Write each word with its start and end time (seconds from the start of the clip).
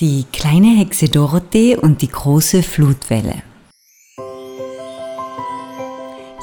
Die 0.00 0.24
kleine 0.32 0.78
Hexe 0.78 1.10
Dorothee 1.10 1.76
und 1.76 2.00
die 2.00 2.08
große 2.08 2.62
Flutwelle. 2.62 3.42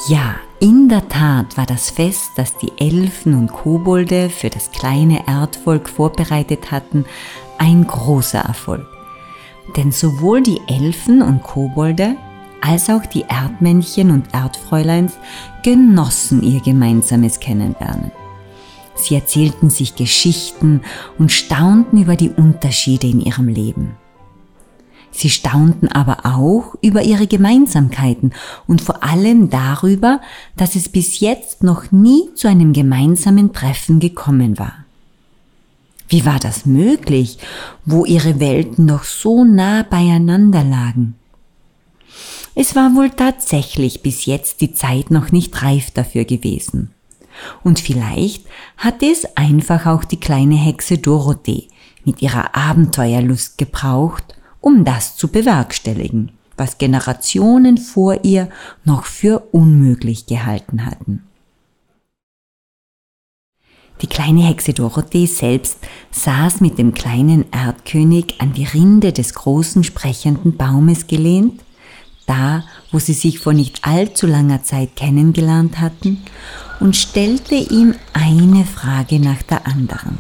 Ja, 0.08 0.36
in 0.60 0.88
der 0.90 1.10
Tat 1.10 1.58
war 1.58 1.66
das 1.66 1.90
Fest, 1.90 2.30
das 2.36 2.56
die 2.58 2.72
Elfen 2.78 3.34
und 3.34 3.52
Kobolde 3.52 4.30
für 4.30 4.52
das 4.52 4.70
kleine 4.70 5.28
Erdvolk 5.28 5.90
vorbereitet 5.90 6.70
hatten, 6.70 7.06
ein 7.58 7.88
großer 7.88 8.42
Erfolg. 8.42 8.86
Denn 9.76 9.92
sowohl 9.92 10.44
die 10.44 10.62
Elfen 10.68 11.24
und 11.24 11.42
Kobolde 11.42 12.16
als 12.62 12.92
auch 12.92 13.08
die 13.08 13.26
Erdmännchen 13.28 14.12
und 14.12 14.36
Erdfräuleins 14.36 15.14
genossen 15.64 16.44
ihr 16.44 16.62
gemeinsames 16.62 17.40
Kennenlernen. 17.40 18.12
Sie 18.98 19.16
erzählten 19.16 19.70
sich 19.70 19.96
Geschichten 19.96 20.82
und 21.18 21.32
staunten 21.32 22.02
über 22.02 22.16
die 22.16 22.30
Unterschiede 22.30 23.08
in 23.08 23.22
ihrem 23.22 23.48
Leben. 23.48 23.96
Sie 25.12 25.30
staunten 25.30 25.88
aber 25.88 26.26
auch 26.26 26.76
über 26.82 27.02
ihre 27.02 27.26
Gemeinsamkeiten 27.26 28.34
und 28.68 28.82
vor 28.82 29.04
allem 29.04 29.50
darüber, 29.50 30.22
dass 30.56 30.76
es 30.76 30.90
bis 30.90 31.20
jetzt 31.20 31.64
noch 31.64 31.92
nie 31.92 32.30
zu 32.36 32.48
einem 32.48 32.74
gemeinsamen 32.74 33.54
Treffen 33.54 34.00
gekommen 34.00 34.60
war. 34.60 34.86
Wie 36.10 36.26
war 36.26 36.40
das 36.40 36.66
möglich, 36.66 37.38
wo 37.84 38.06
ihre 38.06 38.40
Welten 38.40 38.86
noch 38.86 39.04
so 39.04 39.44
nah 39.44 39.84
beieinander 39.84 40.64
lagen? 40.64 41.16
Es 42.54 42.76
war 42.76 42.96
wohl 42.96 43.10
tatsächlich 43.10 44.02
bis 44.02 44.26
jetzt 44.26 44.62
die 44.62 44.74
Zeit 44.74 45.12
noch 45.12 45.32
nicht 45.32 45.62
reif 45.62 45.92
dafür 45.92 46.26
gewesen. 46.26 46.92
Und 47.64 47.80
vielleicht 47.80 48.46
hatte 48.78 49.06
es 49.06 49.26
einfach 49.36 49.86
auch 49.86 50.04
die 50.04 50.20
kleine 50.20 50.56
Hexe 50.56 50.98
Dorothee 50.98 51.68
mit 52.06 52.22
ihrer 52.22 52.56
Abenteuerlust 52.56 53.58
gebraucht, 53.58 54.36
um 54.62 54.86
das 54.86 55.16
zu 55.18 55.28
bewerkstelligen, 55.28 56.32
was 56.56 56.78
Generationen 56.78 57.78
vor 57.78 58.24
ihr 58.24 58.50
noch 58.84 59.06
für 59.06 59.40
unmöglich 59.52 60.26
gehalten 60.26 60.86
hatten. 60.86 61.24
Die 64.02 64.08
kleine 64.08 64.44
Hexe 64.44 64.74
Dorothee 64.74 65.26
selbst 65.26 65.80
saß 66.12 66.62
mit 66.62 66.78
dem 66.78 66.94
kleinen 66.94 67.46
Erdkönig 67.52 68.36
an 68.40 68.54
die 68.54 68.66
Rinde 68.66 69.12
des 69.12 69.34
großen 69.34 69.84
sprechenden 69.84 70.56
Baumes 70.56 71.08
gelehnt, 71.08 71.62
da 72.28 72.64
wo 72.92 73.00
sie 73.00 73.14
sich 73.14 73.40
vor 73.40 73.54
nicht 73.54 73.86
allzu 73.86 74.28
langer 74.28 74.64
Zeit 74.64 74.96
kennengelernt 74.96 75.80
hatten, 75.80 76.24
und 76.80 76.96
stellte 76.96 77.56
ihm 77.56 77.96
eine 78.14 78.66
Frage 78.66 79.20
nach 79.20 79.42
der 79.44 79.66
anderen. 79.66 80.18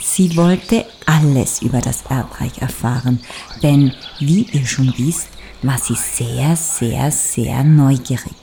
Sie 0.00 0.36
wollte 0.36 0.86
alles 1.04 1.62
über 1.62 1.80
das 1.80 2.02
Erdreich 2.08 2.58
erfahren, 2.58 3.20
denn, 3.62 3.92
wie 4.18 4.42
ihr 4.52 4.66
schon 4.66 4.92
wisst, 4.96 5.28
war 5.62 5.78
sie 5.78 5.94
sehr, 5.94 6.56
sehr, 6.56 7.10
sehr 7.12 7.64
neugierig. 7.64 8.34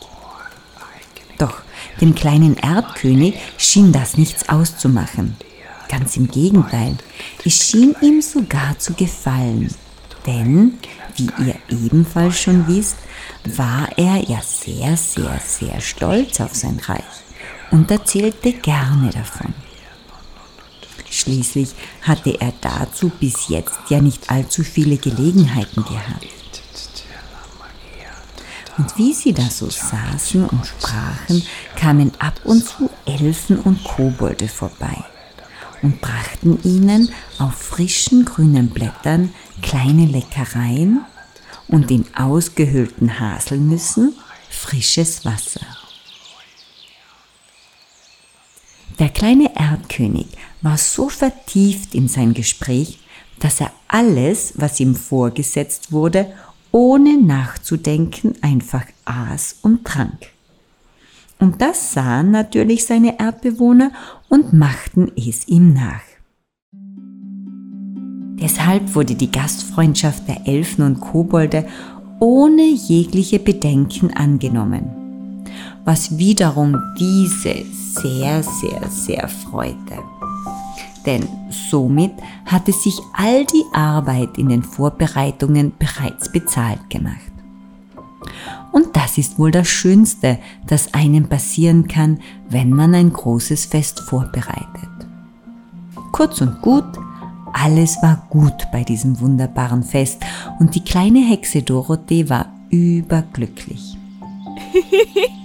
Doch 1.37 1.61
dem 1.99 2.15
kleinen 2.15 2.57
Erdkönig 2.57 3.35
schien 3.57 3.91
das 3.91 4.17
nichts 4.17 4.49
auszumachen. 4.49 5.35
Ganz 5.89 6.15
im 6.17 6.27
Gegenteil, 6.27 6.97
es 7.43 7.69
schien 7.69 7.95
ihm 8.01 8.21
sogar 8.21 8.77
zu 8.79 8.93
gefallen. 8.93 9.73
Denn, 10.25 10.79
wie 11.15 11.29
ihr 11.45 11.55
ebenfalls 11.69 12.39
schon 12.39 12.67
wisst, 12.67 12.97
war 13.45 13.89
er 13.97 14.17
ja 14.29 14.41
sehr, 14.41 14.97
sehr, 14.97 15.39
sehr 15.45 15.81
stolz 15.81 16.39
auf 16.39 16.55
sein 16.55 16.79
Reich 16.79 17.03
und 17.71 17.89
erzählte 17.91 18.53
gerne 18.53 19.09
davon. 19.09 19.53
Schließlich 21.09 21.69
hatte 22.01 22.39
er 22.41 22.53
dazu 22.61 23.09
bis 23.19 23.47
jetzt 23.47 23.79
ja 23.89 24.01
nicht 24.01 24.29
allzu 24.31 24.63
viele 24.63 24.97
Gelegenheiten 24.97 25.83
gehabt. 25.83 26.27
Und 28.77 28.97
wie 28.97 29.13
sie 29.13 29.33
da 29.33 29.43
so 29.43 29.69
saßen 29.69 30.45
und 30.45 30.65
sprachen, 30.65 31.43
kamen 31.75 32.11
ab 32.17 32.39
und 32.43 32.65
zu 32.65 32.89
Elfen 33.05 33.59
und 33.59 33.83
Kobolde 33.83 34.47
vorbei 34.47 35.03
und 35.83 36.01
brachten 36.01 36.57
ihnen 36.63 37.09
auf 37.37 37.53
frischen 37.53 38.25
grünen 38.25 38.69
Blättern 38.69 39.33
kleine 39.61 40.07
Leckereien 40.07 41.05
und 41.67 41.91
in 41.91 42.05
ausgehöhlten 42.15 43.19
Haselnüssen 43.19 44.15
frisches 44.49 45.25
Wasser. 45.25 45.65
Der 48.99 49.09
kleine 49.09 49.55
Erdkönig 49.55 50.27
war 50.61 50.77
so 50.77 51.09
vertieft 51.09 51.95
in 51.95 52.07
sein 52.07 52.33
Gespräch, 52.33 52.99
dass 53.39 53.59
er 53.59 53.71
alles, 53.87 54.53
was 54.55 54.79
ihm 54.79 54.95
vorgesetzt 54.95 55.91
wurde, 55.91 56.31
ohne 56.71 57.21
nachzudenken 57.21 58.35
einfach 58.41 58.85
aß 59.05 59.57
und 59.61 59.85
trank. 59.85 60.31
Und 61.39 61.61
das 61.61 61.93
sahen 61.93 62.31
natürlich 62.31 62.85
seine 62.85 63.19
Erdbewohner 63.19 63.91
und 64.29 64.53
machten 64.53 65.11
es 65.15 65.47
ihm 65.47 65.73
nach. 65.73 66.12
Deshalb 68.43 68.93
wurde 68.93 69.15
die 69.15 69.31
Gastfreundschaft 69.31 70.27
der 70.27 70.45
Elfen 70.45 70.83
und 70.83 70.99
Kobolde 70.99 71.65
ohne 72.19 72.63
jegliche 72.63 73.39
Bedenken 73.39 74.13
angenommen, 74.13 75.45
was 75.85 76.17
wiederum 76.17 76.77
diese 76.99 77.63
sehr, 78.01 78.43
sehr, 78.43 78.89
sehr 78.89 79.29
freute. 79.29 79.97
Denn 81.05 81.25
somit 81.69 82.11
hatte 82.45 82.73
sich 82.73 82.99
all 83.13 83.45
die 83.45 83.63
Arbeit 83.71 84.37
in 84.37 84.49
den 84.49 84.63
Vorbereitungen 84.63 85.71
bereits 85.79 86.29
bezahlt 86.29 86.89
gemacht. 86.89 87.31
Und 88.73 88.93
das 88.93 89.17
ist 89.17 89.39
wohl 89.39 89.51
das 89.51 89.69
Schönste, 89.69 90.37
das 90.67 90.93
einem 90.93 91.29
passieren 91.29 91.87
kann, 91.87 92.19
wenn 92.49 92.71
man 92.71 92.93
ein 92.93 93.13
großes 93.13 93.65
Fest 93.65 94.01
vorbereitet. 94.01 94.89
Kurz 96.11 96.41
und 96.41 96.61
gut, 96.61 96.85
alles 97.53 98.01
war 98.01 98.27
gut 98.29 98.71
bei 98.71 98.83
diesem 98.83 99.19
wunderbaren 99.19 99.83
Fest 99.83 100.21
und 100.59 100.75
die 100.75 100.83
kleine 100.83 101.19
Hexe 101.19 101.61
Dorothee 101.61 102.29
war 102.29 102.47
überglücklich. 102.69 103.97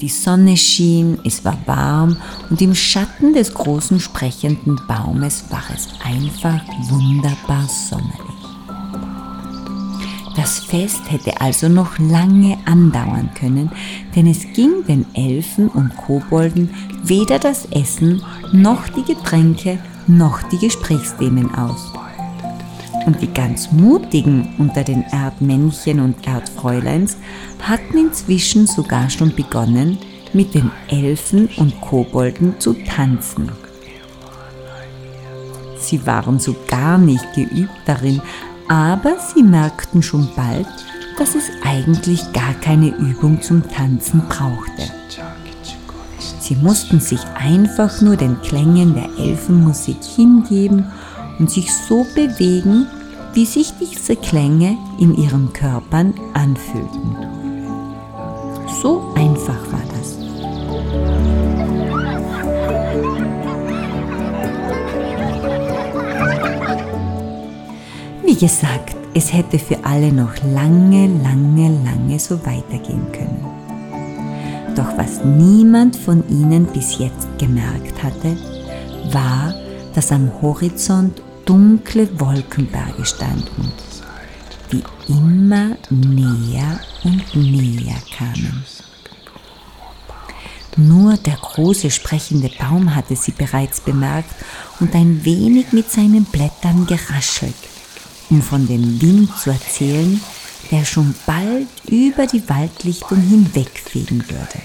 Die 0.00 0.08
Sonne 0.08 0.56
schien, 0.56 1.18
es 1.26 1.44
war 1.44 1.58
warm 1.66 2.16
und 2.48 2.62
im 2.62 2.74
Schatten 2.74 3.34
des 3.34 3.52
großen 3.52 4.00
sprechenden 4.00 4.80
Baumes 4.88 5.44
war 5.50 5.64
es 5.74 5.88
einfach 6.02 6.62
wunderbar 6.88 7.68
sommerlich. 7.68 8.29
Das 10.40 10.58
Fest 10.58 11.02
hätte 11.10 11.38
also 11.38 11.68
noch 11.68 11.98
lange 11.98 12.56
andauern 12.64 13.28
können, 13.38 13.70
denn 14.16 14.26
es 14.26 14.50
ging 14.54 14.86
den 14.88 15.04
Elfen 15.12 15.68
und 15.68 15.94
Kobolden 15.94 16.70
weder 17.02 17.38
das 17.38 17.66
Essen 17.66 18.22
noch 18.50 18.88
die 18.88 19.02
Getränke 19.02 19.78
noch 20.06 20.42
die 20.44 20.56
Gesprächsthemen 20.56 21.54
aus. 21.54 21.92
Und 23.04 23.20
die 23.20 23.30
ganz 23.30 23.70
Mutigen 23.70 24.54
unter 24.56 24.82
den 24.82 25.02
Erdmännchen 25.12 26.00
und 26.00 26.26
Erdfräuleins 26.26 27.18
hatten 27.62 27.98
inzwischen 27.98 28.66
sogar 28.66 29.10
schon 29.10 29.34
begonnen, 29.34 29.98
mit 30.32 30.54
den 30.54 30.70
Elfen 30.88 31.50
und 31.58 31.78
Kobolden 31.82 32.58
zu 32.58 32.72
tanzen. 32.72 33.50
Sie 35.76 36.06
waren 36.06 36.38
so 36.38 36.56
gar 36.66 36.96
nicht 36.96 37.34
geübt 37.34 37.70
darin, 37.84 38.22
aber 38.70 39.16
sie 39.18 39.42
merkten 39.42 40.00
schon 40.00 40.28
bald, 40.36 40.68
dass 41.18 41.34
es 41.34 41.50
eigentlich 41.64 42.32
gar 42.32 42.54
keine 42.54 42.96
Übung 42.96 43.42
zum 43.42 43.68
Tanzen 43.68 44.22
brauchte. 44.28 44.84
Sie 46.38 46.54
mussten 46.54 47.00
sich 47.00 47.20
einfach 47.34 48.00
nur 48.00 48.16
den 48.16 48.40
Klängen 48.42 48.94
der 48.94 49.08
Elfenmusik 49.18 50.02
hingeben 50.04 50.86
und 51.40 51.50
sich 51.50 51.74
so 51.74 52.06
bewegen, 52.14 52.86
wie 53.32 53.44
sich 53.44 53.72
diese 53.80 54.14
Klänge 54.14 54.78
in 55.00 55.16
ihren 55.16 55.52
Körpern 55.52 56.14
anfühlten. 56.34 57.16
So 58.80 59.12
einfach 59.16 59.29
gesagt, 68.40 68.96
es 69.12 69.32
hätte 69.32 69.58
für 69.58 69.84
alle 69.84 70.10
noch 70.10 70.34
lange, 70.42 71.08
lange, 71.22 71.84
lange 71.84 72.18
so 72.18 72.40
weitergehen 72.46 73.06
können. 73.12 73.44
Doch 74.74 74.96
was 74.96 75.22
niemand 75.24 75.94
von 75.94 76.26
ihnen 76.28 76.64
bis 76.66 76.98
jetzt 76.98 77.28
gemerkt 77.38 78.02
hatte, 78.02 78.36
war, 79.12 79.54
dass 79.94 80.10
am 80.10 80.30
Horizont 80.40 81.20
dunkle 81.44 82.08
Wolkenberge 82.18 83.04
standen, 83.04 83.72
die 84.72 84.82
immer 85.08 85.76
näher 85.90 86.80
und 87.04 87.36
näher 87.36 88.00
kamen. 88.16 88.64
Nur 90.76 91.18
der 91.18 91.34
große 91.34 91.90
sprechende 91.90 92.50
Baum 92.58 92.94
hatte 92.94 93.16
sie 93.16 93.32
bereits 93.32 93.80
bemerkt 93.80 94.30
und 94.78 94.94
ein 94.94 95.24
wenig 95.26 95.72
mit 95.72 95.90
seinen 95.90 96.24
Blättern 96.24 96.86
geraschelt, 96.86 97.54
um 98.30 98.42
von 98.42 98.66
dem 98.66 99.00
Wind 99.02 99.36
zu 99.36 99.50
erzählen, 99.50 100.20
der 100.70 100.84
schon 100.84 101.14
bald 101.26 101.68
über 101.88 102.26
die 102.26 102.48
Waldlichtung 102.48 103.20
hinwegfegen 103.20 104.24
würde. 104.28 104.62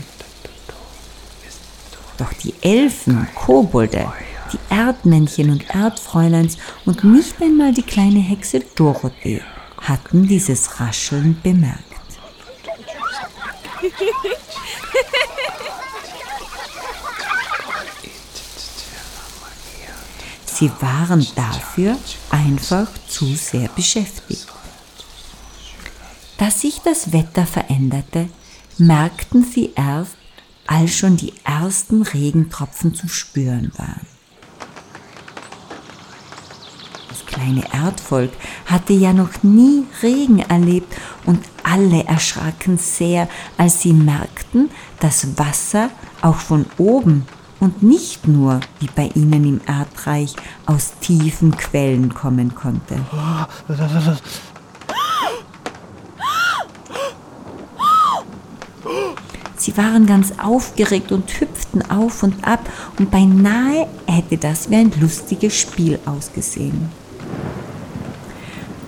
Doch 2.17 2.31
die 2.33 2.53
Elfen, 2.61 3.27
Kobolde, 3.35 4.11
die 4.53 4.59
Erdmännchen 4.73 5.49
und 5.49 5.65
Erdfräuleins 5.73 6.57
und 6.85 7.03
nicht 7.03 7.41
einmal 7.41 7.73
die 7.73 7.83
kleine 7.83 8.19
Hexe 8.19 8.61
Dorothee 8.75 9.41
hatten 9.81 10.27
dieses 10.27 10.79
Rascheln 10.79 11.37
bemerkt. 11.43 11.83
Sie 20.57 20.71
waren 20.79 21.27
dafür 21.35 21.97
einfach 22.29 22.87
zu 23.09 23.25
sehr 23.35 23.67
beschäftigt. 23.67 24.47
Dass 26.37 26.61
sich 26.61 26.79
das 26.79 27.11
Wetter 27.11 27.45
veränderte, 27.45 28.29
merkten 28.77 29.43
sie 29.43 29.73
erst, 29.75 30.15
als 30.65 30.95
schon 30.95 31.17
die 31.17 31.33
ersten 31.43 32.03
Regentropfen 32.03 32.95
zu 32.95 33.09
spüren 33.09 33.73
waren. 33.75 34.07
Das 37.09 37.25
kleine 37.25 37.63
Erdvolk 37.73 38.31
hatte 38.65 38.93
ja 38.93 39.11
noch 39.11 39.43
nie 39.43 39.83
Regen 40.01 40.39
erlebt 40.39 40.95
und 41.25 41.43
alle 41.63 42.05
erschraken 42.05 42.77
sehr, 42.77 43.27
als 43.57 43.81
sie 43.81 43.91
merkten, 43.91 44.69
dass 45.01 45.37
Wasser 45.37 45.89
auch 46.21 46.37
von 46.37 46.65
oben 46.77 47.27
und 47.59 47.83
nicht 47.83 48.27
nur, 48.27 48.59
wie 48.79 48.89
bei 48.93 49.09
ihnen 49.15 49.45
im 49.45 49.61
Erdreich, 49.65 50.35
aus 50.65 50.93
tiefen 50.99 51.55
Quellen 51.55 52.13
kommen 52.13 52.53
konnte. 52.53 52.99
Sie 59.57 59.75
waren 59.77 60.05
ganz 60.05 60.33
aufgeregt 60.37 61.11
und 61.11 61.27
hüpften 61.39 61.89
auf 61.89 62.21
und 62.21 62.47
ab 62.47 62.69
und 62.99 63.09
beinahe 63.09 63.87
hätte 64.05 64.37
das 64.37 64.69
wie 64.69 64.75
ein 64.75 64.91
lustiges 64.99 65.55
Spiel 65.55 65.97
ausgesehen. 66.05 66.91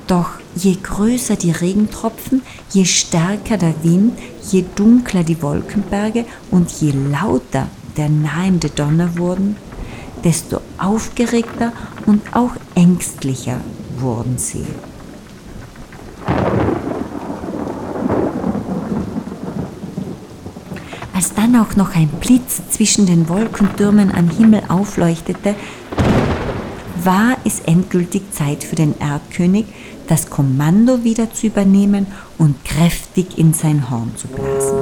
Doch 0.05 0.29
je 0.55 0.77
größer 0.81 1.35
die 1.35 1.51
Regentropfen, 1.51 2.43
je 2.71 2.85
stärker 2.85 3.57
der 3.57 3.73
Wind, 3.83 4.19
je 4.51 4.65
dunkler 4.75 5.23
die 5.23 5.41
Wolkenberge 5.41 6.25
und 6.51 6.69
je 6.71 6.91
lauter 6.91 7.67
der 7.97 8.09
nahende 8.09 8.69
Donner 8.69 9.17
wurden, 9.17 9.57
desto 10.23 10.61
aufgeregter 10.77 11.73
und 12.05 12.21
auch 12.33 12.51
ängstlicher 12.75 13.59
wurden 13.99 14.37
sie. 14.37 14.65
Als 21.13 21.33
dann 21.33 21.55
auch 21.55 21.75
noch 21.75 21.95
ein 21.95 22.09
Blitz 22.09 22.61
zwischen 22.69 23.07
den 23.07 23.27
Wolkentürmen 23.27 24.13
am 24.13 24.29
Himmel 24.29 24.61
aufleuchtete, 24.67 25.55
war 27.03 27.37
es 27.43 27.61
endgültig 27.61 28.31
Zeit 28.31 28.63
für 28.63 28.75
den 28.75 28.93
Erdkönig, 28.99 29.65
das 30.07 30.29
Kommando 30.29 31.03
wieder 31.03 31.31
zu 31.33 31.47
übernehmen 31.47 32.07
und 32.37 32.63
kräftig 32.65 33.37
in 33.37 33.53
sein 33.53 33.89
Horn 33.89 34.11
zu 34.15 34.27
blasen. 34.27 34.76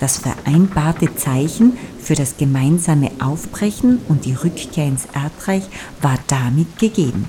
Das 0.00 0.18
vereinbarte 0.18 1.14
Zeichen 1.14 1.78
für 1.98 2.14
das 2.14 2.36
gemeinsame 2.36 3.10
Aufbrechen 3.20 3.98
und 4.08 4.24
die 4.24 4.34
Rückkehr 4.34 4.86
ins 4.86 5.06
Erdreich 5.14 5.64
war 6.02 6.18
damit 6.26 6.78
gegeben. 6.78 7.26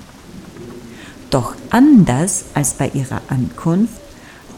Doch 1.30 1.54
anders 1.70 2.46
als 2.54 2.74
bei 2.74 2.88
ihrer 2.88 3.20
Ankunft 3.28 4.00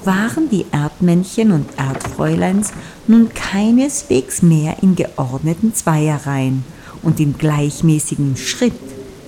waren 0.04 0.48
die 0.48 0.66
Erdmännchen 0.72 1.52
und 1.52 1.66
Erdfräuleins 1.76 2.72
nun 3.06 3.28
keineswegs 3.34 4.42
mehr 4.42 4.82
in 4.82 4.96
geordneten 4.96 5.74
Zweierreihen 5.74 6.64
und 7.02 7.20
in 7.20 7.36
gleichmäßigem 7.36 8.36
Schritt 8.36 8.72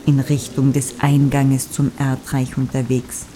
in 0.06 0.20
Richtung 0.20 0.72
des 0.72 1.00
Einganges 1.00 1.70
zum 1.70 1.92
Erdreich 1.98 2.56
unterwegs, 2.56 3.26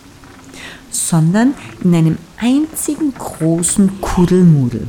sondern 0.91 1.55
in 1.83 1.95
einem 1.95 2.19
einzigen 2.39 3.13
großen 3.15 4.01
Kuddelmuddel. 4.01 4.89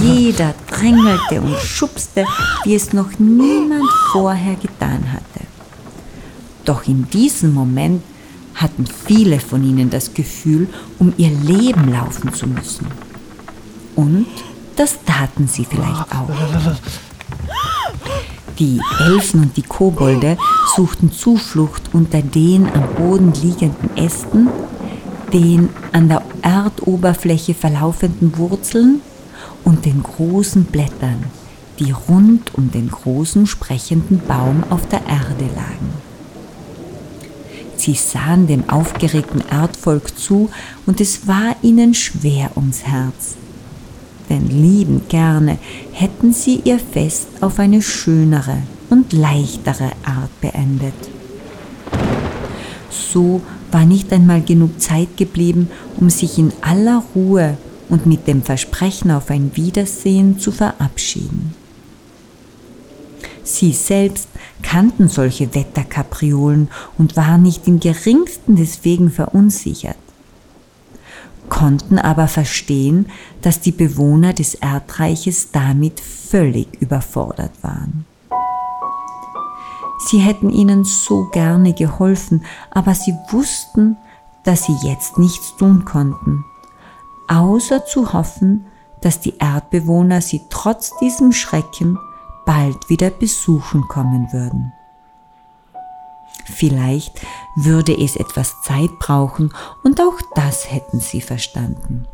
Jeder 0.00 0.54
drängelte 0.70 1.40
und 1.40 1.56
schubste, 1.58 2.24
wie 2.64 2.74
es 2.74 2.92
noch 2.92 3.18
niemand 3.18 3.90
vorher 4.12 4.56
getan 4.56 5.12
hatte. 5.12 5.46
Doch 6.64 6.86
in 6.86 7.08
diesem 7.10 7.52
Moment 7.54 8.02
hatten 8.54 8.86
viele 8.86 9.40
von 9.40 9.62
ihnen 9.62 9.90
das 9.90 10.14
Gefühl, 10.14 10.68
um 10.98 11.12
ihr 11.16 11.30
Leben 11.30 11.92
laufen 11.92 12.32
zu 12.32 12.46
müssen. 12.46 12.86
Und 13.94 14.26
das 14.76 14.98
taten 15.04 15.48
sie 15.48 15.64
vielleicht 15.64 16.12
auch. 16.12 16.28
Die 18.58 18.80
Elfen 18.98 19.42
und 19.42 19.56
die 19.56 19.62
Kobolde 19.62 20.36
suchten 20.74 21.12
Zuflucht 21.12 21.90
unter 21.92 22.22
den 22.22 22.66
am 22.66 22.94
Boden 22.96 23.32
liegenden 23.34 23.96
Ästen, 23.96 24.48
den 25.32 25.68
an 25.92 26.08
der 26.08 26.22
Erdoberfläche 26.42 27.54
verlaufenden 27.54 28.36
Wurzeln 28.36 29.00
und 29.68 29.84
den 29.84 30.02
großen 30.02 30.64
Blättern, 30.64 31.24
die 31.78 31.90
rund 31.90 32.54
um 32.54 32.70
den 32.70 32.90
großen 32.90 33.46
sprechenden 33.46 34.18
Baum 34.18 34.64
auf 34.70 34.88
der 34.88 35.02
Erde 35.06 35.44
lagen. 35.54 35.92
Sie 37.76 37.92
sahen 37.92 38.46
dem 38.46 38.70
aufgeregten 38.70 39.42
Erdvolk 39.50 40.18
zu, 40.18 40.48
und 40.86 41.02
es 41.02 41.28
war 41.28 41.54
ihnen 41.60 41.92
schwer 41.92 42.56
ums 42.56 42.84
Herz. 42.84 43.36
Denn 44.30 44.48
liebend 44.48 45.10
gerne 45.10 45.58
hätten 45.92 46.32
sie 46.32 46.62
ihr 46.64 46.78
Fest 46.78 47.28
auf 47.42 47.58
eine 47.58 47.82
schönere 47.82 48.62
und 48.88 49.12
leichtere 49.12 49.92
Art 50.02 50.40
beendet. 50.40 51.10
So 52.90 53.42
war 53.70 53.84
nicht 53.84 54.10
einmal 54.14 54.40
genug 54.40 54.80
Zeit 54.80 55.18
geblieben, 55.18 55.70
um 55.98 56.08
sich 56.08 56.38
in 56.38 56.52
aller 56.62 57.04
Ruhe 57.14 57.58
und 57.88 58.06
mit 58.06 58.26
dem 58.26 58.42
Versprechen 58.42 59.10
auf 59.10 59.30
ein 59.30 59.52
Wiedersehen 59.54 60.38
zu 60.38 60.52
verabschieden. 60.52 61.54
Sie 63.42 63.72
selbst 63.72 64.28
kannten 64.62 65.08
solche 65.08 65.54
Wetterkapriolen 65.54 66.68
und 66.98 67.16
waren 67.16 67.42
nicht 67.42 67.66
im 67.66 67.80
geringsten 67.80 68.56
deswegen 68.56 69.10
verunsichert, 69.10 69.96
konnten 71.48 71.98
aber 71.98 72.28
verstehen, 72.28 73.06
dass 73.40 73.60
die 73.60 73.72
Bewohner 73.72 74.34
des 74.34 74.54
Erdreiches 74.54 75.50
damit 75.50 76.00
völlig 76.00 76.68
überfordert 76.80 77.52
waren. 77.62 78.04
Sie 80.10 80.18
hätten 80.18 80.50
ihnen 80.50 80.84
so 80.84 81.24
gerne 81.32 81.72
geholfen, 81.72 82.44
aber 82.70 82.94
sie 82.94 83.14
wussten, 83.30 83.96
dass 84.44 84.64
sie 84.64 84.76
jetzt 84.82 85.18
nichts 85.18 85.56
tun 85.56 85.84
konnten, 85.84 86.44
außer 87.28 87.84
zu 87.84 88.12
hoffen, 88.12 88.66
dass 89.00 89.20
die 89.20 89.34
Erdbewohner 89.38 90.20
sie 90.20 90.42
trotz 90.50 90.96
diesem 90.98 91.32
Schrecken 91.32 91.98
bald 92.44 92.88
wieder 92.88 93.10
besuchen 93.10 93.82
kommen 93.88 94.32
würden. 94.32 94.72
Vielleicht 96.46 97.20
würde 97.56 97.92
es 97.92 98.16
etwas 98.16 98.62
Zeit 98.62 98.90
brauchen 98.98 99.52
und 99.84 100.00
auch 100.00 100.18
das 100.34 100.70
hätten 100.72 101.00
sie 101.00 101.20
verstanden. 101.20 102.06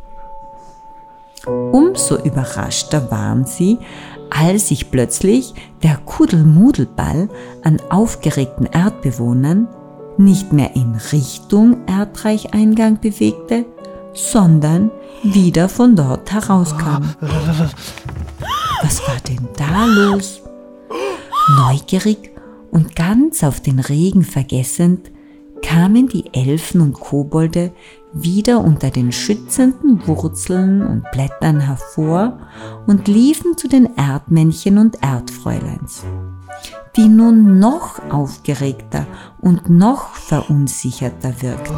Umso 1.47 2.17
überraschter 2.17 3.11
waren 3.11 3.45
sie, 3.45 3.79
als 4.31 4.69
sich 4.69 4.91
plötzlich 4.91 5.55
der 5.83 5.99
Kuddelmudelball 5.99 7.29
an 7.63 7.81
aufgeregten 7.91 8.67
Erdbewohnern 8.67 9.69
nicht 10.17 10.53
mehr 10.53 10.75
in 10.75 10.95
Richtung 11.13 11.87
Erdreicheingang 11.87 13.01
bewegte, 13.01 13.67
sondern 14.15 14.91
wieder 15.23 15.69
von 15.69 15.97
dort 15.97 16.33
herauskam. 16.33 17.05
Was 18.83 19.01
war 19.07 19.17
denn 19.29 19.49
da 19.57 19.87
los? 19.87 20.43
Neugierig 21.57 22.31
und 22.71 22.97
ganz 22.97 23.45
auf 23.45 23.61
den 23.61 23.79
Regen 23.79 24.25
vergessend, 24.25 25.11
kamen 25.63 26.09
die 26.09 26.33
Elfen 26.35 26.81
und 26.81 26.95
Kobolde 26.95 27.73
wieder 28.13 28.61
unter 28.61 28.91
den 28.91 29.13
schützenden 29.13 30.07
Wurzeln 30.07 30.87
und 30.87 31.11
Blättern 31.11 31.61
hervor 31.61 32.39
und 32.87 33.09
liefen 33.09 33.57
zu 33.57 33.69
den 33.69 33.97
Erdmännchen 33.97 34.79
und 34.79 35.03
Erdfräuleins, 35.03 36.05
die 36.97 37.09
nun 37.09 37.59
noch 37.59 37.99
aufgeregter 38.11 39.07
und 39.41 39.71
noch 39.71 40.15
verunsicherter 40.15 41.43
wirkten. 41.43 41.77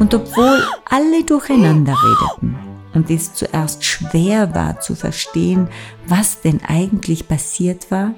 Und 0.00 0.14
obwohl 0.14 0.62
alle 0.86 1.22
durcheinander 1.24 1.94
redeten, 1.94 2.56
und 2.94 3.10
es 3.10 3.34
zuerst 3.34 3.84
schwer 3.84 4.52
war 4.54 4.80
zu 4.80 4.96
verstehen, 4.96 5.68
was 6.08 6.40
denn 6.40 6.60
eigentlich 6.66 7.28
passiert 7.28 7.90
war, 7.90 8.14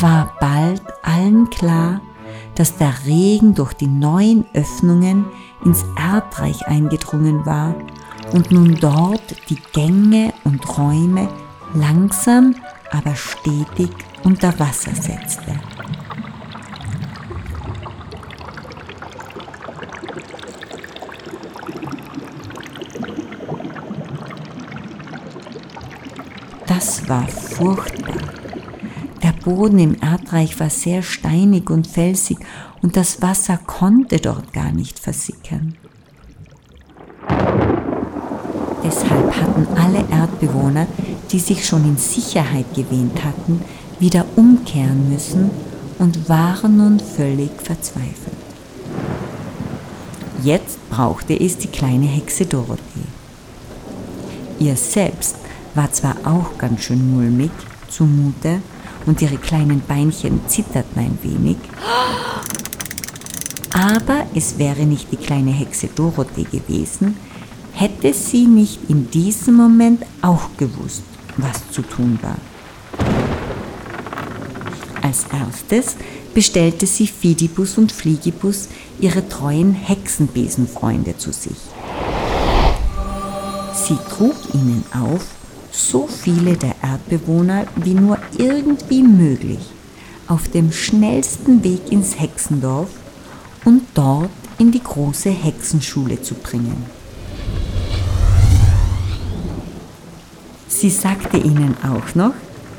war 0.00 0.34
bald 0.40 0.82
allen 1.02 1.48
klar, 1.50 2.00
dass 2.54 2.76
der 2.76 2.92
Regen 3.06 3.54
durch 3.54 3.74
die 3.74 3.86
neuen 3.86 4.46
Öffnungen 4.54 5.26
ins 5.64 5.84
Erdreich 5.96 6.66
eingedrungen 6.66 7.44
war 7.44 7.74
und 8.32 8.50
nun 8.50 8.76
dort 8.80 9.36
die 9.50 9.58
Gänge 9.72 10.32
und 10.44 10.66
Räume 10.76 11.28
langsam, 11.74 12.56
aber 12.90 13.14
stetig 13.14 13.90
unter 14.24 14.58
Wasser 14.58 14.94
setzte. 14.94 15.54
Das 26.68 26.97
war 27.08 27.26
furchtbar. 27.28 28.14
Der 29.22 29.32
Boden 29.44 29.78
im 29.78 29.96
Erdreich 30.00 30.58
war 30.60 30.70
sehr 30.70 31.02
steinig 31.02 31.70
und 31.70 31.86
felsig 31.86 32.38
und 32.82 32.96
das 32.96 33.20
Wasser 33.22 33.58
konnte 33.66 34.18
dort 34.18 34.52
gar 34.52 34.72
nicht 34.72 34.98
versickern. 34.98 35.74
Deshalb 38.84 39.34
hatten 39.36 39.66
alle 39.76 40.04
Erdbewohner, 40.10 40.86
die 41.30 41.40
sich 41.40 41.66
schon 41.66 41.84
in 41.84 41.96
Sicherheit 41.96 42.72
gewähnt 42.74 43.24
hatten, 43.24 43.60
wieder 43.98 44.24
umkehren 44.36 45.10
müssen 45.10 45.50
und 45.98 46.28
waren 46.28 46.76
nun 46.76 47.00
völlig 47.00 47.50
verzweifelt. 47.60 48.36
Jetzt 50.42 50.78
brauchte 50.88 51.38
es 51.38 51.58
die 51.58 51.68
kleine 51.68 52.06
Hexe 52.06 52.46
Dorothee. 52.46 53.08
Ihr 54.60 54.76
selbst 54.76 55.36
war 55.78 55.92
zwar 55.92 56.16
auch 56.24 56.58
ganz 56.58 56.82
schön 56.82 57.08
mulmig 57.08 57.52
zumute 57.88 58.60
und 59.06 59.22
ihre 59.22 59.36
kleinen 59.36 59.80
Beinchen 59.80 60.40
zitterten 60.48 61.00
ein 61.00 61.18
wenig, 61.22 61.56
aber 63.70 64.26
es 64.34 64.58
wäre 64.58 64.86
nicht 64.86 65.12
die 65.12 65.16
kleine 65.16 65.52
Hexe 65.52 65.86
Dorothee 65.86 66.48
gewesen, 66.50 67.16
hätte 67.74 68.12
sie 68.12 68.46
nicht 68.46 68.90
in 68.90 69.08
diesem 69.12 69.54
Moment 69.54 70.04
auch 70.20 70.48
gewusst, 70.56 71.04
was 71.36 71.70
zu 71.70 71.82
tun 71.82 72.18
war. 72.22 72.38
Als 75.00 75.26
erstes 75.32 75.94
bestellte 76.34 76.86
sie 76.86 77.06
Fidibus 77.06 77.78
und 77.78 77.92
Fliegibus 77.92 78.68
ihre 78.98 79.28
treuen 79.28 79.74
Hexenbesenfreunde 79.74 81.16
zu 81.18 81.30
sich. 81.30 81.58
Sie 83.74 83.96
trug 84.10 84.34
ihnen 84.54 84.84
auf, 84.92 85.37
so 85.90 86.06
viele 86.06 86.56
der 86.56 86.74
Erdbewohner 86.82 87.66
wie 87.76 87.94
nur 87.94 88.18
irgendwie 88.36 89.02
möglich 89.02 89.70
auf 90.26 90.48
dem 90.48 90.70
schnellsten 90.70 91.64
Weg 91.64 91.90
ins 91.90 92.20
Hexendorf 92.20 92.90
und 93.64 93.82
dort 93.94 94.30
in 94.58 94.70
die 94.70 94.82
große 94.82 95.30
Hexenschule 95.30 96.20
zu 96.20 96.34
bringen. 96.34 96.84
Sie 100.68 100.90
sagte 100.90 101.38
ihnen 101.38 101.76
auch 101.82 102.14
noch, 102.14 102.34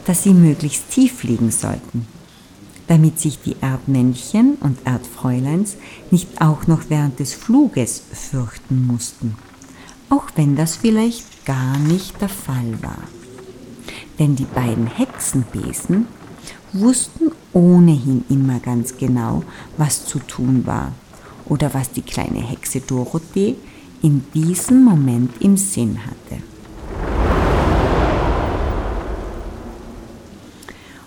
dass 0.06 0.24
sie 0.24 0.34
möglichst 0.34 0.92
tief 0.92 1.18
fliegen 1.20 1.52
sollten, 1.52 2.08
damit 2.88 3.20
sich 3.20 3.40
die 3.42 3.56
Erdmännchen 3.60 4.56
und 4.62 4.78
Erdfräuleins 4.86 5.78
nicht 6.12 6.42
auch 6.42 6.68
noch 6.68 6.84
während 6.90 7.20
des 7.20 7.34
Fluges 7.34 8.04
fürchten 8.12 8.86
mussten, 8.86 9.36
auch 10.10 10.26
wenn 10.36 10.56
das 10.56 10.76
vielleicht 10.76 11.46
gar 11.46 11.78
nicht 11.78 12.20
der 12.22 12.30
Fall 12.30 12.82
war. 12.82 13.04
Denn 14.18 14.36
die 14.36 14.46
beiden 14.46 14.88
Hexenbesen 14.88 16.08
wussten 16.74 17.32
ohnehin 17.54 18.26
immer 18.30 18.60
ganz 18.60 18.98
genau, 18.98 19.44
was 19.78 20.06
zu 20.06 20.20
tun 20.20 20.66
war 20.66 20.92
oder 21.46 21.74
was 21.74 21.92
die 21.92 22.02
kleine 22.02 22.40
Hexe 22.40 22.82
Dorothee 22.82 23.56
in 24.02 24.24
diesem 24.34 24.84
Moment 24.84 25.42
im 25.42 25.58
Sinn 25.58 26.00
hatte. 26.06 26.44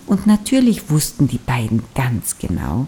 Und 0.05 0.27
natürlich 0.27 0.89
wussten 0.89 1.27
die 1.27 1.39
beiden 1.39 1.83
ganz 1.95 2.37
genau, 2.37 2.87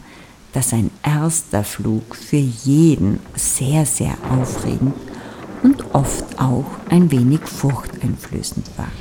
dass 0.54 0.74
ein 0.74 0.92
erster 1.04 1.64
Flug 1.64 2.16
für 2.16 2.38
jeden 2.38 3.20
sehr, 3.36 3.86
sehr 3.86 4.16
aufregend 4.30 4.94
und 5.66 5.84
oft 5.94 6.40
auch 6.40 6.66
ein 6.90 7.12
wenig 7.12 7.42
furchteinflößend 7.42 8.70
war. 8.78 8.92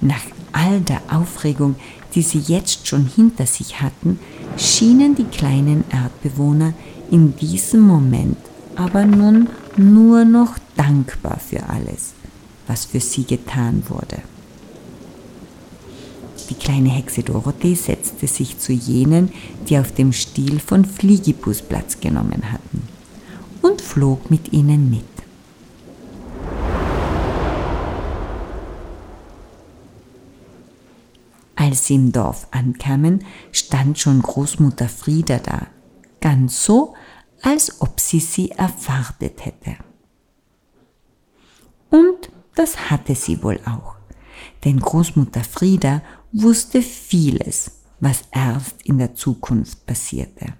Nach 0.00 0.24
all 0.52 0.80
der 0.80 1.02
Aufregung, 1.10 1.76
die 2.14 2.22
sie 2.22 2.38
jetzt 2.38 2.88
schon 2.88 3.06
hinter 3.06 3.46
sich 3.46 3.80
hatten, 3.80 4.18
schienen 4.56 5.14
die 5.14 5.24
kleinen 5.24 5.84
Erdbewohner 5.90 6.72
in 7.10 7.36
diesem 7.36 7.82
Moment 7.82 8.36
aber 8.76 9.04
nun 9.04 9.48
nur 9.76 10.24
noch 10.24 10.56
dankbar 10.76 11.38
für 11.38 11.68
alles, 11.68 12.14
was 12.66 12.86
für 12.86 13.00
sie 13.00 13.24
getan 13.24 13.82
wurde. 13.88 14.22
Die 16.50 16.54
kleine 16.54 16.90
Hexe 16.90 17.22
Dorothee 17.22 17.74
setzte 17.74 18.26
sich 18.26 18.58
zu 18.58 18.72
jenen, 18.72 19.32
die 19.68 19.78
auf 19.78 19.92
dem 19.92 20.12
Stiel 20.12 20.60
von 20.60 20.84
Fliegibus 20.84 21.62
Platz 21.62 22.00
genommen 22.00 22.52
hatten, 22.52 22.82
und 23.64 23.80
flog 23.80 24.30
mit 24.30 24.52
ihnen 24.52 24.90
mit. 24.90 25.04
Als 31.56 31.86
sie 31.86 31.94
im 31.94 32.12
Dorf 32.12 32.46
ankamen, 32.50 33.24
stand 33.52 33.98
schon 33.98 34.20
Großmutter 34.20 34.88
Frieda 34.88 35.38
da, 35.38 35.66
ganz 36.20 36.62
so, 36.62 36.94
als 37.40 37.80
ob 37.80 38.00
sie 38.00 38.20
sie 38.20 38.50
erwartet 38.50 39.46
hätte. 39.46 39.76
Und 41.88 42.30
das 42.54 42.90
hatte 42.90 43.14
sie 43.14 43.42
wohl 43.42 43.58
auch, 43.64 43.96
denn 44.64 44.78
Großmutter 44.78 45.42
Frieda 45.42 46.02
wusste 46.32 46.82
vieles, 46.82 47.70
was 47.98 48.24
erst 48.30 48.82
in 48.82 48.98
der 48.98 49.14
Zukunft 49.14 49.86
passierte. 49.86 50.52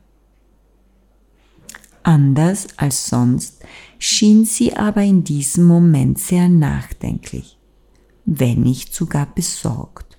Anders 2.04 2.68
als 2.76 3.06
sonst 3.06 3.64
schien 3.98 4.44
sie 4.44 4.76
aber 4.76 5.02
in 5.02 5.24
diesem 5.24 5.66
Moment 5.66 6.18
sehr 6.18 6.48
nachdenklich, 6.50 7.58
wenn 8.26 8.60
nicht 8.60 8.94
sogar 8.94 9.26
besorgt. 9.26 10.18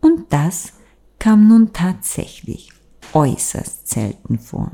Und 0.00 0.32
das 0.32 0.72
kam 1.18 1.46
nun 1.46 1.74
tatsächlich 1.74 2.72
äußerst 3.12 3.86
selten 3.86 4.38
vor. 4.38 4.72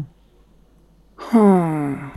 Hm. 1.30 2.12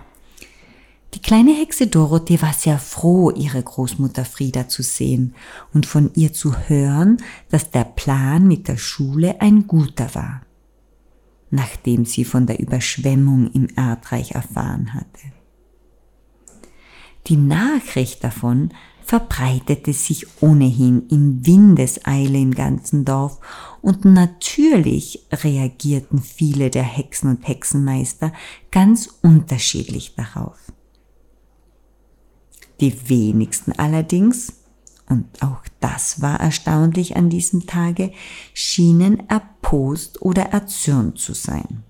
Die 1.16 1.22
kleine 1.22 1.56
Hexe 1.56 1.88
Dorothee 1.88 2.40
war 2.40 2.54
sehr 2.54 2.78
froh, 2.78 3.32
ihre 3.32 3.64
Großmutter 3.64 4.26
Frieda 4.26 4.68
zu 4.68 4.84
sehen 4.84 5.34
und 5.74 5.88
von 5.88 6.12
ihr 6.14 6.34
zu 6.34 6.56
hören, 6.56 7.18
dass 7.50 7.72
der 7.72 7.84
Plan 7.84 8.48
mit 8.48 8.68
der 8.68 8.78
Schule 8.78 9.42
ein 9.42 9.66
guter 9.66 10.14
war, 10.14 10.42
nachdem 11.52 12.06
sie 12.06 12.26
von 12.26 12.46
der 12.46 12.60
Überschwemmung 12.60 13.52
im 13.52 13.68
Erdreich 13.76 14.32
erfahren 14.32 14.94
hatte. 14.94 15.34
Die 17.28 17.38
Nachricht 17.38 18.24
davon 18.24 18.72
verbreitete 19.10 19.92
sich 19.92 20.28
ohnehin 20.40 21.08
in 21.10 21.46
Windeseile 21.46 22.38
im 22.38 22.54
ganzen 22.54 23.06
Dorf 23.06 23.40
und 23.82 24.06
natürlich 24.06 25.26
reagierten 25.32 26.22
viele 26.22 26.70
der 26.70 26.84
Hexen 26.84 27.30
und 27.32 27.48
Hexenmeister 27.48 28.32
ganz 28.70 29.10
unterschiedlich 29.24 30.14
darauf. 30.16 30.58
Die 32.80 33.10
wenigsten 33.10 33.72
allerdings, 33.74 34.54
und 35.10 35.26
auch 35.42 35.64
das 35.80 36.22
war 36.22 36.40
erstaunlich 36.40 37.18
an 37.18 37.30
diesem 37.30 37.66
Tage, 37.66 38.12
schienen 38.54 39.28
erpost 39.28 40.22
oder 40.22 40.44
erzürnt 40.44 41.20
zu 41.20 41.34
sein. 41.34 41.84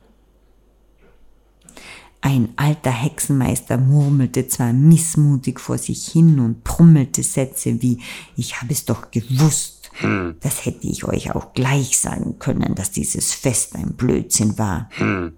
Ein 2.22 2.50
alter 2.58 2.92
Hexenmeister 2.92 3.78
murmelte 3.78 4.48
zwar 4.48 4.74
missmutig 4.74 5.60
vor 5.60 5.78
sich 5.78 6.08
hin 6.08 6.40
und 6.40 6.64
brummelte 6.64 7.24
Sätze 7.24 7.82
wie 7.82 8.02
Ich 8.36 8.62
habe 8.62 8.74
es 8.74 8.86
doch 8.86 9.12
gewusst. 9.12 9.92
Hm. 9.94 10.36
Das 10.42 10.66
hätte 10.66 10.88
ich 10.88 11.06
euch 11.06 11.34
auch 11.34 11.54
gleich 11.54 11.98
sagen 11.98 12.38
können, 12.40 12.76
dass 12.76 12.92
dieses 12.92 13.34
Fest 13.34 13.76
ein 13.76 13.94
Blödsinn 13.94 14.58
war. 14.58 14.90
Hm. 14.92 15.34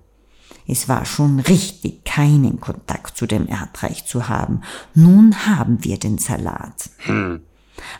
Es 0.67 0.87
war 0.87 1.05
schon 1.05 1.39
richtig, 1.39 2.03
keinen 2.03 2.59
Kontakt 2.59 3.17
zu 3.17 3.27
dem 3.27 3.47
Erdreich 3.47 4.05
zu 4.05 4.27
haben. 4.27 4.61
Nun 4.95 5.45
haben 5.45 5.83
wir 5.83 5.99
den 5.99 6.17
Salat. 6.17 6.89
Hm. 6.99 7.41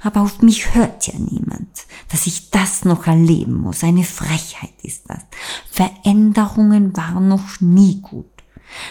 Aber 0.02 0.22
auf 0.22 0.42
mich 0.42 0.74
hört 0.74 1.08
ja 1.08 1.14
niemand, 1.18 1.70
dass 2.10 2.28
ich 2.28 2.50
das 2.52 2.86
noch 2.86 3.08
erleben 3.08 3.56
muss. 3.56 3.84
Eine 3.84 4.04
Frechheit 4.04 4.74
ist 4.84 5.04
das. 5.08 5.22
Veränderungen 5.70 6.96
waren 6.96 7.28
noch 7.28 7.62
nie 7.62 8.02
gut. 8.02 8.26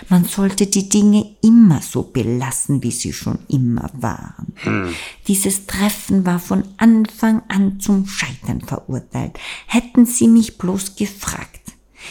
Man 0.08 0.24
sollte 0.24 0.66
die 0.66 0.88
Dinge 0.88 1.36
immer 1.42 1.80
so 1.80 2.02
belassen, 2.02 2.82
wie 2.82 2.90
sie 2.90 3.12
schon 3.12 3.38
immer 3.48 3.90
waren. 3.94 4.52
Hm. 4.56 4.94
Dieses 5.26 5.66
Treffen 5.66 6.26
war 6.26 6.38
von 6.38 6.64
Anfang 6.76 7.42
an 7.48 7.80
zum 7.80 8.06
Scheitern 8.06 8.60
verurteilt. 8.60 9.38
Hätten 9.66 10.06
Sie 10.06 10.28
mich 10.28 10.58
bloß 10.58 10.96
gefragt. 10.96 11.60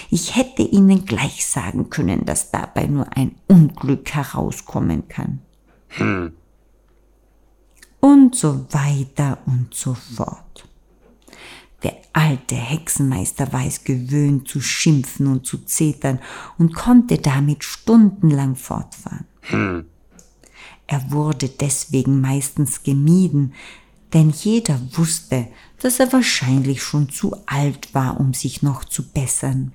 Ich 0.09 0.35
hätte 0.35 0.61
Ihnen 0.61 1.05
gleich 1.05 1.45
sagen 1.45 1.89
können, 1.89 2.25
dass 2.25 2.51
dabei 2.51 2.87
nur 2.87 3.15
ein 3.15 3.35
Unglück 3.47 4.11
herauskommen 4.13 5.07
kann. 5.07 5.39
Hm. 5.89 6.33
Und 7.99 8.35
so 8.35 8.65
weiter 8.71 9.39
und 9.45 9.73
so 9.73 9.93
fort. 9.93 10.65
Der 11.83 11.97
alte 12.13 12.55
Hexenmeister 12.55 13.51
war 13.53 13.65
es 13.65 13.83
gewöhnt 13.83 14.47
zu 14.47 14.61
schimpfen 14.61 15.27
und 15.27 15.45
zu 15.45 15.59
zetern 15.59 16.19
und 16.57 16.73
konnte 16.75 17.17
damit 17.17 17.63
stundenlang 17.63 18.55
fortfahren. 18.55 19.25
Hm. 19.41 19.85
Er 20.87 21.11
wurde 21.11 21.47
deswegen 21.47 22.19
meistens 22.19 22.83
gemieden, 22.83 23.53
denn 24.13 24.31
jeder 24.31 24.79
wusste, 24.93 25.47
dass 25.81 25.99
er 25.99 26.11
wahrscheinlich 26.11 26.81
schon 26.81 27.09
zu 27.09 27.35
alt 27.45 27.93
war, 27.93 28.19
um 28.19 28.33
sich 28.33 28.63
noch 28.63 28.83
zu 28.83 29.07
bessern. 29.07 29.71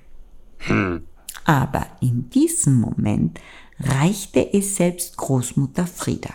Hm. 0.59 1.03
Aber 1.45 1.87
in 2.01 2.29
diesem 2.29 2.79
Moment 2.81 3.39
reichte 3.79 4.53
es 4.53 4.75
selbst 4.75 5.15
Großmutter 5.17 5.87
Frieda. 5.87 6.33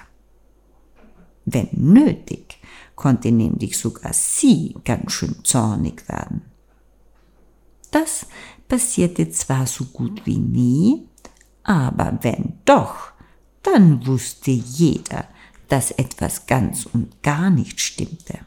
Wenn 1.53 1.69
nötig, 1.73 2.59
konnte 2.95 3.33
nämlich 3.33 3.77
sogar 3.79 4.13
sie 4.13 4.75
ganz 4.85 5.13
schön 5.13 5.37
zornig 5.43 6.09
werden. 6.09 6.43
Das 7.91 8.27
passierte 8.69 9.31
zwar 9.31 9.67
so 9.67 9.85
gut 9.87 10.25
wie 10.27 10.39
nie, 10.39 11.09
aber 11.65 12.19
wenn 12.23 12.59
doch, 12.65 13.13
dann 13.63 14.07
wusste 14.07 14.51
jeder, 14.51 15.27
dass 15.69 15.91
etwas 15.93 16.47
ganz 16.47 16.87
und 16.87 17.23
gar 17.23 17.51
nicht 17.51 17.81
stimmte. 17.81 18.39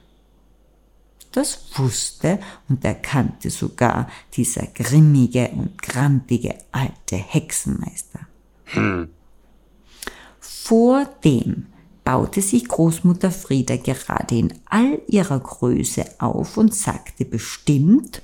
Das 1.31 1.65
wusste 1.75 2.39
und 2.69 2.85
erkannte 2.85 3.49
sogar 3.49 4.07
dieser 4.33 4.67
grimmige 4.67 5.49
und 5.49 5.81
grantige 5.81 6.55
alte 6.71 7.15
Hexenmeister. 7.15 8.27
Hm. 8.65 9.09
Vor 10.39 11.05
dem 11.23 11.72
baute 12.03 12.41
sich 12.41 12.67
Großmutter 12.67 13.31
Frieda 13.31 13.77
gerade 13.77 14.37
in 14.37 14.53
all 14.65 15.01
ihrer 15.07 15.39
Größe 15.39 16.05
auf 16.19 16.57
und 16.57 16.73
sagte 16.75 17.25
bestimmt, 17.25 18.21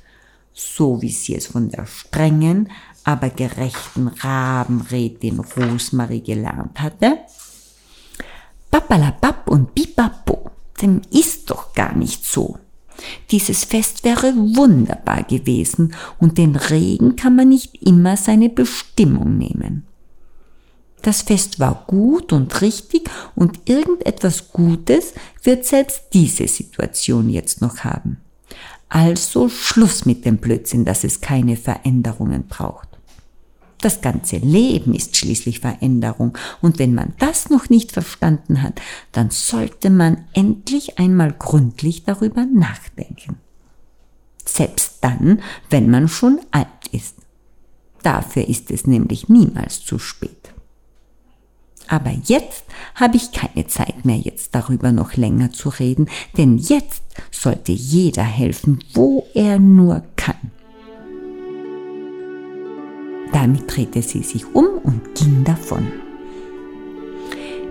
so 0.54 1.02
wie 1.02 1.12
sie 1.12 1.36
es 1.36 1.48
von 1.48 1.70
der 1.70 1.86
strengen, 1.86 2.70
aber 3.04 3.30
gerechten 3.30 4.08
Rabenrätin 4.08 5.40
Rosmarie 5.40 6.22
gelernt 6.22 6.80
hatte, 6.80 7.20
Papalapap 8.70 9.50
und 9.50 9.74
Bipapo, 9.74 10.52
dem 10.82 11.02
ist 11.12 11.50
doch 11.50 11.74
gar 11.74 11.96
nicht 11.96 12.26
so. 12.26 12.60
Dieses 13.32 13.64
Fest 13.64 14.04
wäre 14.04 14.34
wunderbar 14.36 15.24
gewesen 15.24 15.96
und 16.20 16.38
den 16.38 16.56
Regen 16.56 17.16
kann 17.16 17.36
man 17.36 17.50
nicht 17.50 17.82
immer 17.82 18.18
seine 18.18 18.50
Bestimmung 18.50 19.38
nehmen. 19.38 19.86
Das 21.02 21.22
Fest 21.22 21.60
war 21.60 21.86
gut 21.88 22.34
und 22.34 22.62
richtig 22.62 23.10
und 23.36 23.70
irgendetwas 23.70 24.52
Gutes 24.52 25.14
wird 25.44 25.66
selbst 25.66 26.04
diese 26.14 26.48
Situation 26.48 27.30
jetzt 27.30 27.62
noch 27.62 27.80
haben. 27.80 28.18
Also 28.90 29.50
Schluss 29.50 30.06
mit 30.06 30.26
dem 30.26 30.38
Blödsinn, 30.38 30.84
dass 30.84 31.04
es 31.04 31.22
keine 31.22 31.56
Veränderungen 31.56 32.48
braucht. 32.48 32.90
Das 33.82 34.02
ganze 34.02 34.38
Leben 34.38 34.94
ist 34.94 35.16
schließlich 35.16 35.62
Veränderung 35.62 36.38
und 36.62 36.80
wenn 36.80 36.94
man 36.94 37.14
das 37.20 37.50
noch 37.50 37.70
nicht 37.70 37.94
verstanden 37.94 38.62
hat, 38.62 38.82
dann 39.14 39.30
sollte 39.30 39.90
man 39.90 40.26
endlich 40.34 41.00
einmal 41.00 41.32
gründlich 41.32 42.04
darüber 42.04 42.46
nachdenken. 42.46 43.38
Selbst 44.44 44.98
dann, 45.02 45.42
wenn 45.70 45.90
man 45.90 46.10
schon 46.10 46.42
alt 46.52 46.68
ist. 46.92 47.16
Dafür 48.04 48.48
ist 48.48 48.70
es 48.72 48.86
nämlich 48.86 49.30
niemals 49.30 49.82
zu 49.86 50.00
spät. 50.00 50.39
Aber 51.90 52.12
jetzt 52.24 52.64
habe 52.94 53.18
ich 53.18 53.32
keine 53.32 53.66
Zeit 53.68 54.06
mehr, 54.06 54.18
jetzt 54.18 54.54
darüber 54.54 54.92
noch 54.92 55.16
länger 55.18 55.52
zu 55.52 55.70
reden, 55.70 56.08
denn 56.38 56.60
jetzt 56.60 57.02
sollte 57.32 57.72
jeder 57.72 58.24
helfen, 58.24 58.80
wo 58.94 59.26
er 59.34 59.60
nur 59.60 60.04
kann. 60.16 60.52
Damit 63.34 63.76
drehte 63.76 64.02
sie 64.02 64.24
sich 64.24 64.46
um 64.54 64.66
und 64.84 65.16
ging 65.16 65.44
davon. 65.44 65.88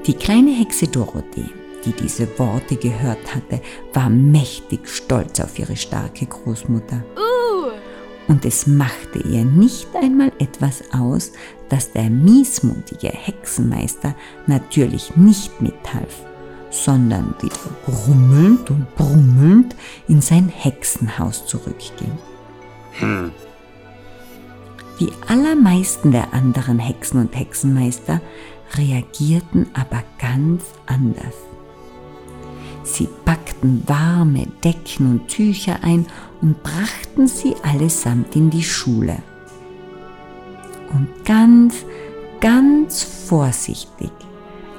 Die 0.06 0.14
kleine 0.14 0.50
Hexe 0.50 0.88
Dorothee, 0.88 1.50
die 1.84 1.92
diese 1.92 2.26
Worte 2.38 2.76
gehört 2.76 3.34
hatte, 3.34 3.60
war 3.92 4.10
mächtig 4.10 4.88
stolz 4.88 5.38
auf 5.38 5.58
ihre 5.58 5.76
starke 5.76 6.26
Großmutter. 6.26 7.04
Uh. 7.16 7.70
Und 8.28 8.44
es 8.44 8.66
machte 8.66 9.20
ihr 9.20 9.44
nicht 9.44 9.88
einmal 9.94 10.32
etwas 10.38 10.82
aus, 10.92 11.32
dass 11.68 11.92
der 11.92 12.10
miesmutige 12.10 13.08
Hexenmeister 13.08 14.14
natürlich 14.46 15.16
nicht 15.16 15.60
mithalf, 15.60 16.22
sondern 16.70 17.34
wieder 17.40 17.56
brummelnd 17.86 18.70
und 18.70 18.94
brummelnd 18.96 19.74
in 20.06 20.20
sein 20.20 20.48
Hexenhaus 20.48 21.46
zurückging. 21.46 22.12
Hm. 22.98 23.30
Die 25.00 25.10
allermeisten 25.28 26.10
der 26.10 26.34
anderen 26.34 26.78
Hexen 26.78 27.20
und 27.20 27.38
Hexenmeister 27.38 28.20
reagierten 28.76 29.66
aber 29.72 30.02
ganz 30.18 30.64
anders. 30.86 31.34
Sie 32.82 33.08
packten 33.24 33.82
warme 33.86 34.46
Decken 34.64 35.10
und 35.10 35.28
Tücher 35.28 35.78
ein 35.82 36.06
und 36.40 36.62
brachten 36.62 37.28
sie 37.28 37.54
allesamt 37.62 38.34
in 38.34 38.50
die 38.50 38.64
Schule 38.64 39.18
und 40.92 41.08
ganz, 41.24 41.84
ganz 42.40 43.02
vorsichtig, 43.02 44.12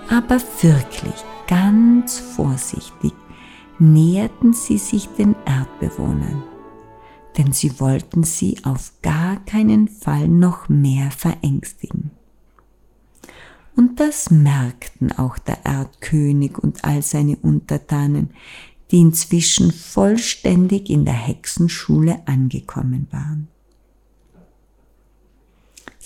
aber 0.10 0.40
wirklich 0.62 1.14
ganz 1.48 2.20
vorsichtig 2.20 3.14
näherten 3.80 4.54
sie 4.54 4.78
sich 4.78 5.08
den 5.18 5.36
Erdbewohnern, 5.46 6.44
denn 7.38 7.54
sie 7.54 7.80
wollten 7.80 8.24
sie 8.24 8.58
auf 8.64 8.94
gar 9.02 9.38
keinen 9.46 9.88
Fall 9.88 10.28
noch 10.28 10.70
mehr 10.70 11.12
verängstigen. 11.12 12.12
Und 13.76 14.02
das 14.02 14.30
merkten 14.30 15.14
auch 15.14 15.38
der 15.38 15.66
Erdkönig 15.66 16.58
und 16.58 16.84
all 16.84 17.02
seine 17.02 17.38
Untertanen, 17.38 18.32
die 18.92 19.00
inzwischen 19.00 19.72
vollständig 19.72 20.90
in 20.90 21.06
der 21.06 21.14
Hexenschule 21.14 22.22
angekommen 22.26 23.08
waren. 23.12 23.48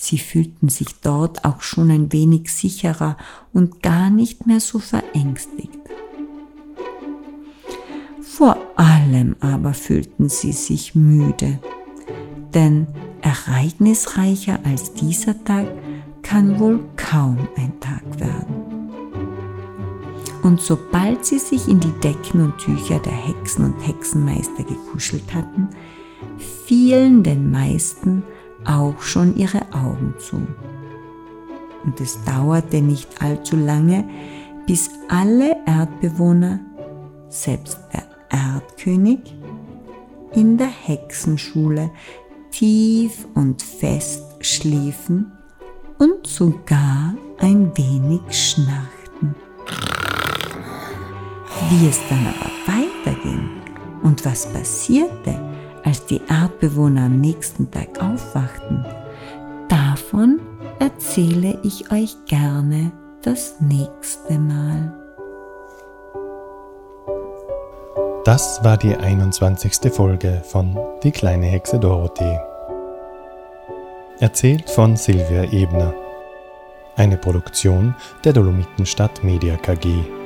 Sie 0.04 0.18
fühlten 0.18 0.68
sich 0.68 0.96
dort 1.02 1.46
auch 1.46 1.62
schon 1.62 1.90
ein 1.90 2.12
wenig 2.12 2.54
sicherer 2.54 3.16
und 3.54 3.82
gar 3.82 4.10
nicht 4.10 4.46
mehr 4.46 4.60
so 4.60 4.80
verängstigt. 4.80 5.80
Vor 8.22 8.58
allem 8.76 9.38
aber 9.40 9.74
fühlten 9.74 10.28
sie 10.28 10.52
sich 10.52 10.94
müde, 10.94 11.58
denn 12.54 12.86
ereignisreicher 13.22 14.60
als 14.66 14.94
dieser 14.94 15.42
Tag 15.46 15.68
kann 16.22 16.60
wohl 16.60 16.82
kaum 16.98 17.38
ein 17.56 17.80
Tag 17.80 18.04
werden. 18.20 18.90
Und 20.44 20.60
sobald 20.60 21.24
sie 21.24 21.40
sich 21.40 21.70
in 21.70 21.80
die 21.80 21.98
Decken 22.02 22.42
und 22.42 22.58
Tücher 22.58 23.00
der 23.00 23.14
Hexen 23.14 23.64
und 23.64 23.88
Hexenmeister 23.88 24.66
gekuschelt 24.66 25.34
hatten, 25.34 25.70
fielen 26.66 27.24
den 27.24 27.50
meisten 27.50 28.24
auch 28.66 29.02
schon 29.02 29.36
ihre 29.36 29.62
Augen 29.74 30.14
zu. 30.20 30.48
Und 31.84 32.00
es 32.00 32.24
dauerte 32.24 32.82
nicht 32.82 33.22
allzu 33.22 33.56
lange, 33.56 34.08
bis 34.66 34.90
alle 35.10 35.58
Erdbewohner, 35.66 36.60
selbst 37.30 37.80
der 37.94 38.04
Erdkönig, 38.30 39.20
in 40.34 40.58
der 40.58 40.68
Hexenschule 40.68 41.92
tief 42.52 43.28
und 43.36 43.62
fest 43.62 44.24
schliefen 44.40 45.32
und 45.98 46.26
sogar 46.26 47.16
ein 47.40 47.72
wenig 47.78 48.22
schnarchten. 48.30 49.36
Wie 51.70 51.88
es 51.88 52.00
dann 52.10 52.28
aber 52.28 52.52
weiterging 52.68 53.50
und 54.04 54.24
was 54.26 54.46
passierte, 54.52 55.40
als 55.84 56.06
die 56.06 56.22
Erdbewohner 56.30 57.06
am 57.06 57.20
nächsten 57.20 57.70
Tag 57.72 58.02
aufwachten. 58.02 58.86
Davon 59.70 60.40
erzähle 60.80 61.58
ich 61.64 61.92
euch 61.92 62.16
gerne 62.26 62.92
das 63.22 63.56
nächste 63.60 64.38
Mal. 64.38 64.94
Das 68.26 68.64
war 68.64 68.78
die 68.78 68.96
21. 68.96 69.92
Folge 69.94 70.42
von 70.46 70.78
Die 71.04 71.12
kleine 71.12 71.48
Hexe 71.48 71.80
Dorothee. 71.80 72.40
Erzählt 74.20 74.70
von 74.70 74.96
Silvia 74.96 75.44
Ebner. 75.52 75.94
eine 76.96 77.18
Produktion 77.18 77.96
der 78.24 78.34
Dolomitenstadt 78.34 79.24
Media 79.24 79.58
KG. 79.58 80.23